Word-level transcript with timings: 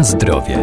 Na 0.00 0.04
zdrowie. 0.04 0.58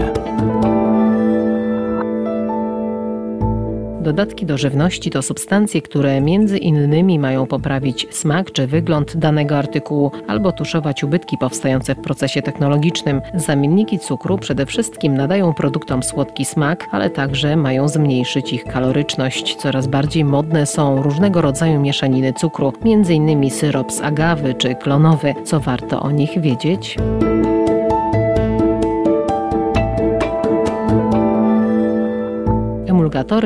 Dodatki 4.02 4.46
do 4.46 4.58
żywności 4.58 5.10
to 5.10 5.22
substancje, 5.22 5.82
które 5.82 6.22
między 6.22 6.58
innymi 6.58 7.20
mają 7.20 7.46
poprawić 7.46 8.08
smak 8.12 8.52
czy 8.52 8.68
wygląd 8.68 9.18
danego 9.18 9.58
artykułu 9.58 10.12
albo 10.28 10.52
tuszować 10.52 11.04
ubytki 11.04 11.38
powstające 11.38 11.96
w 11.96 12.02
procesie 12.02 12.42
technologicznym. 12.42 13.22
Zamienniki 13.34 14.00
cukru 14.00 14.38
przede 14.38 14.66
wszystkim 14.66 15.18
nadają 15.18 15.54
produktom 15.54 16.04
słodki 16.04 16.46
smak, 16.46 16.88
ale 16.92 17.10
także 17.10 17.56
mają 17.56 17.88
zmniejszyć 17.88 18.54
ich 18.54 18.64
kaloryczność. 18.64 19.56
Coraz 19.56 19.88
bardziej 19.88 20.24
modne 20.26 20.66
są 20.66 21.02
różnego 21.02 21.42
rodzaju 21.42 21.80
mieszaniny 21.80 22.34
cukru, 22.34 22.74
innymi 23.10 23.50
syrop 23.50 23.92
z 23.92 24.02
agawy 24.02 24.54
czy 24.54 24.76
klonowy. 24.76 25.34
Co 25.46 25.60
warto 25.60 26.02
o 26.02 26.12
nich 26.12 26.42
wiedzieć? 26.42 26.98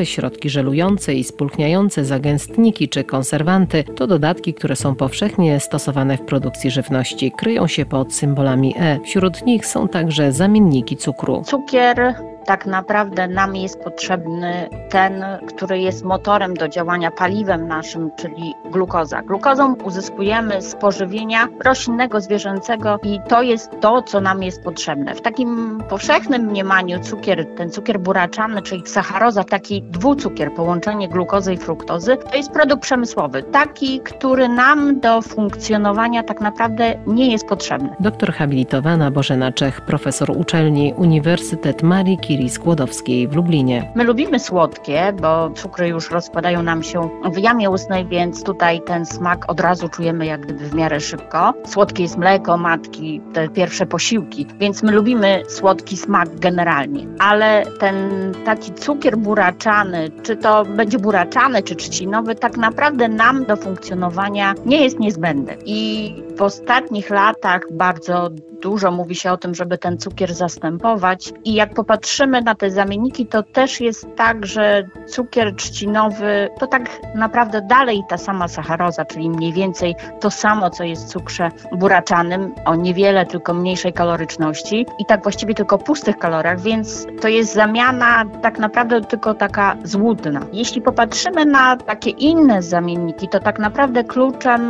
Środki 0.04 0.50
żelujące 0.50 1.14
i 1.14 1.24
spulchniające 1.24 2.06
zagęstniki 2.06 2.90
czy 2.90 3.04
konserwanty 3.04 3.84
to 3.84 4.08
dodatki, 4.08 4.54
które 4.54 4.76
są 4.76 4.96
powszechnie 4.96 5.60
stosowane 5.60 6.18
w 6.18 6.22
produkcji 6.22 6.72
żywności. 6.72 7.32
Kryją 7.32 7.68
się 7.68 7.86
pod 7.86 8.14
symbolami 8.14 8.76
E. 8.80 9.00
Wśród 9.06 9.46
nich 9.46 9.66
są 9.66 9.88
także 9.88 10.32
zamienniki 10.32 10.98
cukru. 10.98 11.44
Cukier 11.46 12.16
tak 12.45 12.66
naprawdę 12.66 13.27
nam 13.27 13.55
jest 13.55 13.80
potrzebny 13.80 14.70
ten, 14.90 15.26
który 15.48 15.80
jest 15.80 16.04
motorem 16.04 16.54
do 16.54 16.68
działania 16.68 17.12
paliwem 17.12 17.68
naszym, 17.68 18.12
czyli 18.16 18.54
glukoza. 18.72 19.22
Glukozą 19.22 19.76
uzyskujemy 19.76 20.62
z 20.62 20.76
pożywienia 20.76 21.48
roślinnego, 21.66 22.22
zwierzęcego 22.22 22.99
i 23.04 23.20
to 23.27 23.41
jest 23.41 23.71
to, 23.82 24.01
co 24.01 24.21
nam 24.21 24.43
jest 24.43 24.63
potrzebne. 24.63 25.16
W 25.16 25.21
takim 25.21 25.82
powszechnym 25.90 26.41
mniemaniu 26.41 26.99
cukier, 26.99 27.55
ten 27.55 27.70
cukier 27.70 27.99
buraczany, 27.99 28.62
czyli 28.62 28.82
sacharoza, 28.85 29.44
taki 29.44 29.82
dwucukier, 29.82 30.54
połączenie 30.54 31.10
glukozy 31.10 31.54
i 31.54 31.57
fruktozy, 31.57 32.18
to 32.32 32.38
jest 32.38 32.51
produkt 32.51 32.82
przemysłowy, 32.82 33.44
taki, 33.44 33.99
który 33.99 34.49
nam 34.49 34.99
do 34.99 35.21
funkcjonowania 35.21 36.23
tak 36.23 36.41
naprawdę 36.41 36.94
nie 37.07 37.32
jest 37.32 37.48
potrzebny. 37.48 37.90
Doktor 37.99 38.34
habilitowana 38.34 39.12
Bożena 39.12 39.51
Czech, 39.51 39.82
profesor 39.82 40.32
uczelni 40.32 40.94
Uniwersytet 40.98 41.84
Marii 41.84 42.18
Curie 42.32 42.49
Skłodowskiej 42.49 43.27
w 43.27 43.35
Lublinie. 43.35 43.91
My 43.96 44.04
lubimy 44.04 44.40
słodkie, 44.40 45.13
bo 45.21 45.49
cukry 45.49 45.87
już 45.87 46.12
rozkładają 46.12 46.63
nam 46.63 46.84
się 46.84 47.10
w 47.34 47.38
jamie 47.38 47.70
ustnej, 47.70 48.05
więc 48.05 48.43
tutaj 48.43 48.82
ten 48.85 49.05
smak 49.05 49.51
od 49.51 49.60
razu 49.60 49.90
czujemy 49.90 50.26
jak 50.26 50.41
gdyby 50.41 50.70
w 50.70 50.73
miarę 50.73 50.99
szybko. 50.99 51.54
Słodkie 51.65 52.04
jest 52.04 52.18
mleko 52.18 52.57
matki, 52.57 53.21
te 53.34 53.49
pierwsze 53.49 53.85
posiłki, 53.85 54.48
więc 54.60 54.84
my 54.84 54.91
lubimy 54.91 55.43
słodki 55.48 55.98
smak 55.98 56.40
generalnie, 56.40 57.07
ale 57.20 57.63
ten 57.79 57.96
taki 58.45 58.73
cukier 58.73 59.18
buraczany, 59.18 60.10
czy 60.23 60.38
to 60.38 60.66
będzie 60.66 60.99
buraczany, 60.99 61.63
czy 61.63 61.76
trzcinowy, 61.76 62.35
tak 62.35 62.57
naprawdę 62.57 63.07
nam 63.07 63.45
do 63.45 63.55
funkcjonowania 63.55 64.53
nie 64.66 64.84
jest 64.84 65.00
niezbędny. 65.00 65.57
I 65.66 66.13
w 66.38 66.41
ostatnich 66.41 67.09
latach 67.09 67.62
bardzo 67.72 68.29
dużo 68.62 68.91
mówi 68.91 69.16
się 69.16 69.31
o 69.31 69.38
tym, 69.38 69.56
żeby 69.56 69.78
ten 69.78 69.97
cukier 69.97 70.34
zastępować. 70.34 71.34
I 71.45 71.53
jak 71.53 71.73
popatrzymy 71.73 72.41
na 72.41 72.56
te 72.56 72.72
zamienniki, 72.72 73.25
to 73.25 73.44
też 73.44 73.81
jest 73.81 74.07
tak, 74.16 74.45
że 74.45 74.84
cukier 75.07 75.56
trzcinowy 75.56 76.50
to 76.59 76.67
tak 76.67 76.89
naprawdę 77.16 77.62
dalej 77.62 78.03
ta 78.09 78.17
sama 78.17 78.47
sacharoza, 78.47 79.06
czyli 79.06 79.29
mniej 79.29 79.53
więcej 79.53 79.95
to 80.19 80.31
samo, 80.31 80.69
co 80.69 80.84
jest 80.84 81.06
w 81.06 81.09
cukrze 81.09 81.51
buraczanym, 81.72 82.53
o 82.66 82.75
niewiele 82.75 83.25
tylko 83.25 83.53
mniejszej 83.53 83.94
kaloryczności 83.94 84.85
i 85.00 85.06
tak 85.06 85.23
właściwie 85.23 85.53
tylko 85.53 85.78
pustych 85.78 86.17
kaloriach, 86.17 86.59
więc 86.59 87.07
to 87.21 87.27
jest 87.27 87.53
zamiana 87.53 88.25
tak 88.41 88.59
naprawdę 88.59 89.01
tylko 89.01 89.33
taka 89.33 89.77
złudna. 89.83 90.41
Jeśli 90.53 90.81
popatrzymy 90.81 91.45
na 91.45 91.77
takie 91.77 92.09
inne 92.09 92.61
zamienniki, 92.61 93.27
to 93.27 93.39
tak 93.39 93.59
naprawdę 93.59 94.03
kluczem 94.03 94.61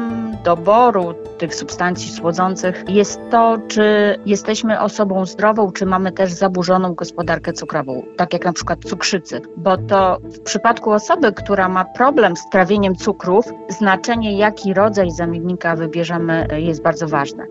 doboru 0.44 1.14
tych 1.42 1.56
substancji 1.56 2.12
słodzących 2.12 2.84
jest 2.88 3.20
to, 3.32 3.58
czy 3.68 4.16
jesteśmy 4.26 4.80
osobą 4.80 5.26
zdrową, 5.26 5.72
czy 5.72 5.86
mamy 5.86 6.12
też 6.12 6.32
zaburzoną 6.32 6.94
gospodarkę 6.94 7.54
cukrową, 7.54 8.04
tak 8.18 8.34
jak 8.34 8.46
na 8.46 8.54
przykład 8.54 8.80
cukrzycy, 8.86 9.42
bo 9.58 9.78
to 9.78 10.18
w 10.24 10.40
przypadku 10.40 10.92
osoby, 10.92 11.34
która 11.34 11.70
ma 11.70 11.86
problem 11.86 12.36
z 12.36 12.50
trawieniem 12.50 12.96
cukrów, 12.96 13.46
znaczenie 13.70 14.38
jaki 14.38 14.74
rodzaj 14.74 15.12
zamiennika 15.12 15.76
wybierzemy 15.76 16.48
jest 16.58 16.82
bardzo 16.82 17.08
ważne. 17.08 17.46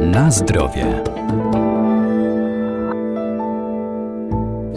Na 0.00 0.30
zdrowie. 0.30 1.02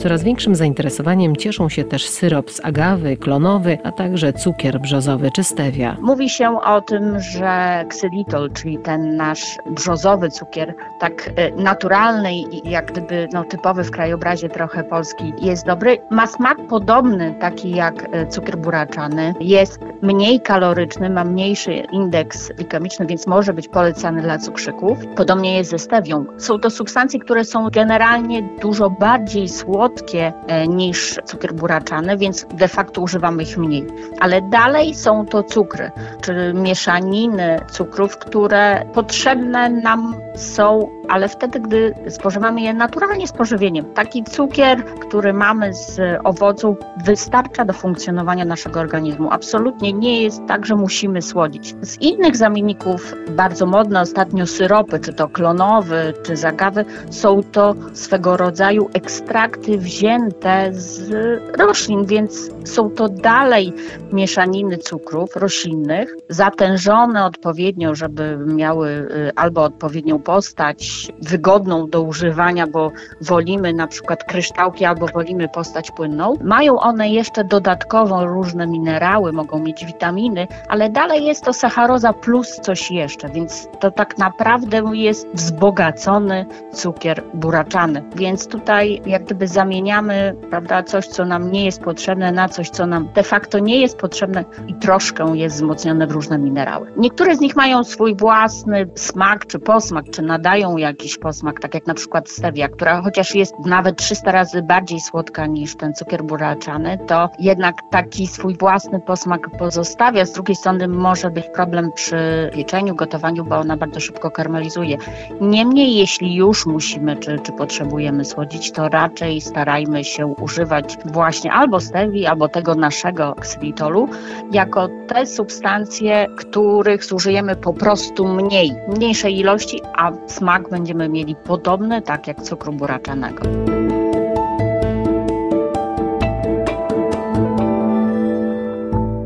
Coraz 0.03 0.23
większym 0.23 0.55
zainteresowaniem 0.55 1.35
cieszą 1.35 1.69
się 1.69 1.83
też 1.83 2.07
syrop 2.07 2.51
z 2.51 2.65
agawy, 2.65 3.17
klonowy, 3.17 3.77
a 3.83 3.91
także 3.91 4.33
cukier 4.33 4.79
brzozowy 4.79 5.31
czy 5.31 5.43
stevia. 5.43 5.97
Mówi 6.01 6.29
się 6.29 6.61
o 6.61 6.81
tym, 6.81 7.19
że 7.19 7.85
ksylitol, 7.89 8.51
czyli 8.51 8.77
ten 8.77 9.15
nasz 9.15 9.57
brzozowy 9.69 10.29
cukier, 10.29 10.73
tak 10.99 11.29
e, 11.35 11.51
naturalny 11.51 12.33
i 12.33 12.69
jak 12.69 12.91
gdyby 12.91 13.27
no, 13.33 13.43
typowy 13.43 13.83
w 13.83 13.91
krajobrazie 13.91 14.49
trochę 14.49 14.83
polski, 14.83 15.33
jest 15.41 15.65
dobry. 15.65 15.97
Ma 16.11 16.27
smak 16.27 16.57
podobny, 16.67 17.35
taki 17.39 17.71
jak 17.71 18.09
e, 18.11 18.27
cukier 18.27 18.57
buraczany. 18.57 19.33
Jest 19.39 19.79
mniej 20.01 20.41
kaloryczny, 20.41 21.09
ma 21.09 21.23
mniejszy 21.23 21.73
indeks 21.73 22.51
glikemiczny, 22.55 23.05
więc 23.05 23.27
może 23.27 23.53
być 23.53 23.67
polecany 23.67 24.21
dla 24.21 24.37
cukrzyków. 24.37 24.97
Podobnie 25.15 25.57
jest 25.57 25.71
ze 25.71 25.79
stewią. 25.79 26.25
Są 26.37 26.59
to 26.59 26.69
substancje, 26.69 27.19
które 27.19 27.45
są 27.45 27.69
generalnie 27.69 28.49
dużo 28.61 28.89
bardziej 28.89 29.49
słodkie, 29.49 29.92
słodkie 29.97 30.33
e, 30.47 30.67
niż 30.67 31.19
cukier 31.25 31.53
buraczany, 31.53 32.17
więc 32.17 32.45
de 32.53 32.67
facto 32.67 33.01
używamy 33.01 33.43
ich 33.43 33.57
mniej. 33.57 33.87
Ale 34.19 34.41
dalej 34.41 34.95
są 34.95 35.25
to 35.25 35.43
cukry, 35.43 35.91
czy 36.21 36.53
mieszaniny 36.55 37.59
cukrów, 37.71 38.17
które 38.17 38.85
potrzebne 38.93 39.69
nam 39.69 40.15
są, 40.35 40.89
ale 41.09 41.29
wtedy, 41.29 41.59
gdy 41.59 41.93
spożywamy 42.09 42.61
je 42.61 42.73
naturalnie 42.73 43.27
z 43.27 43.31
pożywieniem. 43.31 43.85
Taki 43.93 44.23
cukier, 44.23 44.85
który 44.85 45.33
mamy 45.33 45.73
z 45.73 45.99
owoców, 46.23 46.77
wystarcza 47.05 47.65
do 47.65 47.73
funkcjonowania 47.73 48.45
naszego 48.45 48.79
organizmu. 48.79 49.31
Absolutnie 49.31 49.93
nie 49.93 50.21
jest 50.21 50.41
tak, 50.47 50.65
że 50.65 50.75
musimy 50.75 51.21
słodzić. 51.21 51.75
Z 51.81 52.01
innych 52.01 52.37
zamienników, 52.37 53.15
bardzo 53.29 53.65
modne 53.65 54.01
ostatnio 54.01 54.47
syropy, 54.47 54.99
czy 54.99 55.13
to 55.13 55.27
klonowy, 55.27 56.13
czy 56.23 56.35
zagawy, 56.35 56.85
są 57.09 57.43
to 57.43 57.75
swego 57.93 58.37
rodzaju 58.37 58.89
ekstrakty 58.93 59.77
wzięte 59.77 60.69
z 60.73 61.11
roślin, 61.59 62.05
więc 62.05 62.51
są 62.65 62.89
to 62.89 63.09
dalej 63.09 63.73
mieszaniny 64.11 64.77
cukrów 64.77 65.35
roślinnych, 65.35 66.15
zatężone 66.29 67.25
odpowiednio, 67.25 67.95
żeby 67.95 68.37
miały 68.45 68.89
y, 68.89 69.31
albo 69.35 69.63
odpowiednią 69.63 70.19
postać, 70.19 70.92
wygodną 71.21 71.89
do 71.89 72.01
używania, 72.01 72.67
bo 72.67 72.91
wolimy 73.21 73.73
na 73.73 73.87
przykład 73.87 74.23
kryształki 74.23 74.85
albo 74.85 75.07
wolimy 75.07 75.49
postać 75.49 75.91
płynną. 75.91 76.37
Mają 76.43 76.79
one 76.79 77.09
jeszcze 77.09 77.43
dodatkowo 77.43 78.25
różne 78.25 78.67
minerały, 78.67 79.31
mogą 79.31 79.59
mieć 79.59 79.85
witaminy, 79.85 80.47
ale 80.69 80.89
dalej 80.89 81.25
jest 81.25 81.43
to 81.43 81.53
sacharoza 81.53 82.13
plus 82.13 82.59
coś 82.61 82.91
jeszcze, 82.91 83.29
więc 83.29 83.67
to 83.79 83.91
tak 83.91 84.17
naprawdę 84.17 84.83
jest 84.93 85.27
wzbogacony 85.33 86.45
cukier 86.73 87.23
buraczany. 87.33 88.03
Więc 88.15 88.47
tutaj 88.47 89.01
jak 89.05 89.23
gdyby 89.23 89.47
zamieniamy 89.47 90.35
prawda, 90.49 90.83
coś, 90.83 91.07
co 91.07 91.25
nam 91.25 91.51
nie 91.51 91.65
jest 91.65 91.81
potrzebne, 91.81 92.31
na 92.31 92.49
coś, 92.49 92.69
co 92.69 92.85
nam 92.85 93.09
de 93.15 93.23
facto 93.23 93.59
nie 93.59 93.81
jest 93.81 93.97
potrzebne 93.97 94.45
i 94.67 94.73
troszkę 94.73 95.37
jest 95.37 95.55
wzmocnione 95.55 96.07
w 96.07 96.11
różne 96.11 96.37
minerały. 96.37 96.91
Niektóre 96.97 97.35
z 97.35 97.39
nich 97.39 97.55
mają 97.55 97.83
swój 97.83 98.15
własny 98.15 98.87
smak 98.95 99.47
czy 99.47 99.59
posmak, 99.59 100.05
czy 100.11 100.21
nadają 100.21 100.77
jakiś 100.83 101.17
posmak, 101.17 101.59
tak 101.59 101.73
jak 101.73 101.87
na 101.87 101.93
przykład 101.93 102.29
stevia, 102.29 102.67
która 102.67 103.01
chociaż 103.01 103.35
jest 103.35 103.53
nawet 103.65 103.97
300 103.97 104.31
razy 104.31 104.61
bardziej 104.61 104.99
słodka 104.99 105.45
niż 105.45 105.75
ten 105.75 105.93
cukier 105.93 106.23
buraczany, 106.23 106.97
to 107.07 107.29
jednak 107.39 107.75
taki 107.91 108.27
swój 108.27 108.57
własny 108.57 108.99
posmak 108.99 109.57
pozostawia. 109.57 110.25
Z 110.25 110.31
drugiej 110.31 110.55
strony 110.55 110.87
może 110.87 111.29
być 111.31 111.45
problem 111.53 111.91
przy 111.91 112.49
pieczeniu, 112.53 112.95
gotowaniu, 112.95 113.45
bo 113.45 113.57
ona 113.57 113.77
bardzo 113.77 113.99
szybko 113.99 114.31
karmelizuje. 114.31 114.97
Niemniej, 115.41 115.95
jeśli 115.95 116.35
już 116.35 116.65
musimy, 116.65 117.17
czy, 117.17 117.39
czy 117.39 117.51
potrzebujemy 117.51 118.25
słodzić, 118.25 118.71
to 118.71 118.89
raczej 118.89 119.41
starajmy 119.41 120.03
się 120.03 120.25
używać 120.27 120.97
właśnie 121.05 121.51
albo 121.51 121.79
stevii, 121.79 122.25
albo 122.25 122.47
tego 122.47 122.75
naszego 122.75 123.35
ksylitolu, 123.39 124.09
jako 124.51 124.89
te 125.07 125.25
substancje, 125.25 126.27
których 126.37 127.03
zużyjemy 127.03 127.55
po 127.55 127.73
prostu 127.73 128.27
mniej, 128.27 128.71
mniejszej 128.87 129.39
ilości, 129.39 129.81
a 129.97 130.11
smak 130.27 130.71
będziemy 130.73 131.09
mieli 131.09 131.35
podobny, 131.35 132.01
tak 132.01 132.27
jak 132.27 132.41
cukru 132.41 132.73
buraczanego. 132.73 133.43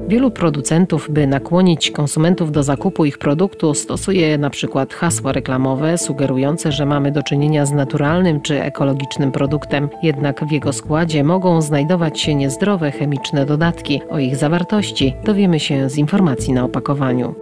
Wielu 0.08 0.32
producentów, 0.32 1.10
by 1.10 1.28
nakłonić 1.28 1.92
konsumentów 1.92 2.52
do 2.52 2.64
zakupu 2.64 3.06
ich 3.06 3.18
produktu, 3.18 3.74
stosuje 3.74 4.38
na 4.38 4.50
przykład 4.50 4.94
hasła 4.94 5.32
reklamowe 5.32 5.98
sugerujące, 5.98 6.72
że 6.72 6.86
mamy 6.86 7.12
do 7.12 7.24
czynienia 7.24 7.66
z 7.66 7.72
naturalnym 7.72 8.42
czy 8.42 8.64
ekologicznym 8.64 9.32
produktem, 9.32 9.90
jednak 10.04 10.46
w 10.46 10.52
jego 10.52 10.74
składzie 10.74 11.24
mogą 11.24 11.62
znajdować 11.62 12.20
się 12.20 12.36
niezdrowe 12.36 12.92
chemiczne 12.92 13.46
dodatki. 13.46 14.02
O 14.10 14.20
ich 14.20 14.36
zawartości 14.36 15.16
dowiemy 15.24 15.60
się 15.60 15.90
z 15.90 15.98
informacji 15.98 16.54
na 16.54 16.64
opakowaniu. 16.64 17.36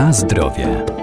Na 0.00 0.12
zdrowie. 0.12 0.99